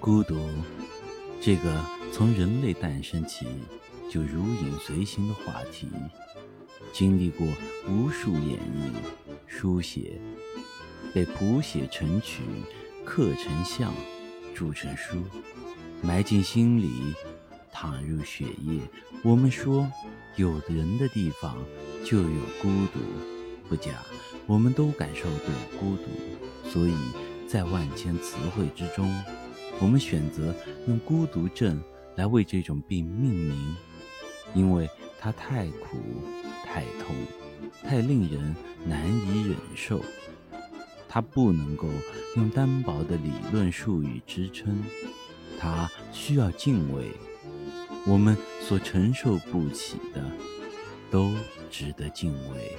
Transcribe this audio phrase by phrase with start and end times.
[0.00, 0.34] 孤独，
[1.42, 3.46] 这个从人类诞生起
[4.10, 5.88] 就如影随形的话题，
[6.90, 7.46] 经历过
[7.86, 8.90] 无数演绎、
[9.46, 10.18] 书写，
[11.12, 12.40] 被谱写成曲、
[13.04, 13.92] 刻成像、
[14.54, 15.22] 铸成书，
[16.00, 17.14] 埋进心里，
[17.70, 18.80] 踏入血液。
[19.22, 19.86] 我们说，
[20.36, 21.58] 有人的地方
[22.06, 22.98] 就有孤独，
[23.68, 23.90] 不假，
[24.46, 26.94] 我们都感受过孤独，所以
[27.46, 29.06] 在万千词汇之中。
[29.80, 30.54] 我们选择
[30.86, 31.82] 用孤独症
[32.16, 33.76] 来为这种病命名，
[34.54, 35.98] 因为它太苦、
[36.64, 37.14] 太痛、
[37.82, 40.00] 太令人难以忍受。
[41.08, 41.88] 它不能够
[42.36, 44.80] 用单薄的理论术语支撑，
[45.58, 47.06] 它需要敬畏。
[48.06, 50.24] 我们所承受不起的，
[51.10, 51.32] 都
[51.70, 52.76] 值得敬畏。